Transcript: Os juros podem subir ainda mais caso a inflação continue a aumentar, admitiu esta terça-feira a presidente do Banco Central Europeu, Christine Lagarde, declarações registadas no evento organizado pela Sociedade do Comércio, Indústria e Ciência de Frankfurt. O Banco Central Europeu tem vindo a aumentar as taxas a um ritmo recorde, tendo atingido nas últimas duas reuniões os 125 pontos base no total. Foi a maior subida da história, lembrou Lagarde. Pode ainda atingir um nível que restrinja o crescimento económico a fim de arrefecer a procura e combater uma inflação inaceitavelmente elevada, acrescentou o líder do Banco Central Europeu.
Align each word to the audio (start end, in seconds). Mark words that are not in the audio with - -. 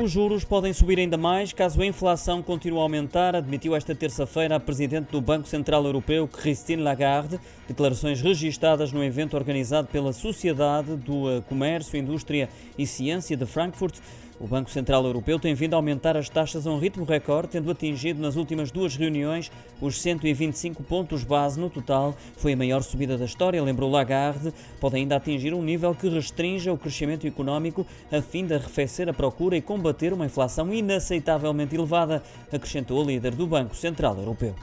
Os 0.00 0.10
juros 0.10 0.42
podem 0.42 0.72
subir 0.72 0.98
ainda 0.98 1.18
mais 1.18 1.52
caso 1.52 1.82
a 1.82 1.86
inflação 1.86 2.42
continue 2.42 2.78
a 2.78 2.82
aumentar, 2.82 3.36
admitiu 3.36 3.76
esta 3.76 3.94
terça-feira 3.94 4.56
a 4.56 4.60
presidente 4.60 5.10
do 5.12 5.20
Banco 5.20 5.46
Central 5.46 5.84
Europeu, 5.84 6.26
Christine 6.26 6.82
Lagarde, 6.82 7.38
declarações 7.68 8.22
registadas 8.22 8.90
no 8.90 9.04
evento 9.04 9.36
organizado 9.36 9.88
pela 9.88 10.14
Sociedade 10.14 10.96
do 10.96 11.42
Comércio, 11.46 11.98
Indústria 11.98 12.48
e 12.78 12.86
Ciência 12.86 13.36
de 13.36 13.44
Frankfurt. 13.44 13.96
O 14.42 14.46
Banco 14.48 14.68
Central 14.68 15.04
Europeu 15.04 15.38
tem 15.38 15.54
vindo 15.54 15.74
a 15.74 15.76
aumentar 15.76 16.16
as 16.16 16.28
taxas 16.28 16.66
a 16.66 16.70
um 16.70 16.80
ritmo 16.80 17.04
recorde, 17.04 17.46
tendo 17.46 17.70
atingido 17.70 18.20
nas 18.20 18.34
últimas 18.34 18.72
duas 18.72 18.96
reuniões 18.96 19.52
os 19.80 20.02
125 20.02 20.82
pontos 20.82 21.22
base 21.22 21.60
no 21.60 21.70
total. 21.70 22.12
Foi 22.36 22.54
a 22.54 22.56
maior 22.56 22.82
subida 22.82 23.16
da 23.16 23.24
história, 23.24 23.62
lembrou 23.62 23.88
Lagarde. 23.88 24.52
Pode 24.80 24.96
ainda 24.96 25.14
atingir 25.14 25.54
um 25.54 25.62
nível 25.62 25.94
que 25.94 26.08
restrinja 26.08 26.72
o 26.72 26.76
crescimento 26.76 27.24
económico 27.24 27.86
a 28.10 28.20
fim 28.20 28.44
de 28.44 28.54
arrefecer 28.54 29.08
a 29.08 29.12
procura 29.12 29.56
e 29.56 29.62
combater 29.62 30.12
uma 30.12 30.26
inflação 30.26 30.74
inaceitavelmente 30.74 31.76
elevada, 31.76 32.20
acrescentou 32.52 33.00
o 33.00 33.06
líder 33.06 33.36
do 33.36 33.46
Banco 33.46 33.76
Central 33.76 34.18
Europeu. 34.18 34.56